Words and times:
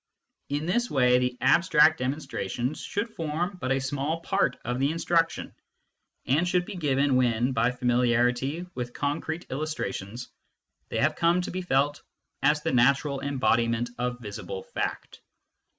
In 0.49 0.65
this 0.65 0.89
way 0.89 1.19
the 1.19 1.37
abstract 1.41 1.99
demon 1.99 2.17
strations 2.17 2.83
should 2.83 3.11
form 3.15 3.59
but 3.61 3.71
a 3.71 3.79
small 3.79 4.21
part 4.21 4.57
of 4.65 4.79
the 4.79 4.89
instruction, 4.89 5.53
and 6.25 6.47
should 6.47 6.65
be 6.65 6.73
given 6.75 7.17
when, 7.17 7.51
by 7.51 7.69
familiarity 7.69 8.65
with 8.73 8.95
concrete 8.95 9.45
illustrations, 9.51 10.29
they 10.89 10.97
have 10.97 11.15
come 11.15 11.41
to 11.43 11.51
be 11.51 11.61
felt 11.61 12.01
as 12.41 12.65
*e 12.65 12.71
natural 12.71 13.19
embodiment 13.21 13.91
of 13.99 14.19
visible 14.19 14.63
fact. 14.63 15.21